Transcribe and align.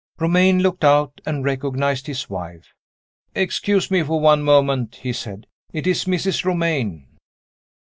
Romayne 0.17 0.61
looked 0.63 0.83
out, 0.83 1.21
and 1.27 1.45
recognized 1.45 2.07
his 2.07 2.27
wife. 2.27 2.73
"Excuse 3.35 3.91
me 3.91 4.01
for 4.01 4.19
one 4.19 4.41
moment," 4.41 4.95
he 5.03 5.13
said, 5.13 5.45
"it 5.73 5.85
is 5.85 6.05
Mrs. 6.05 6.43
Romayne." 6.43 7.05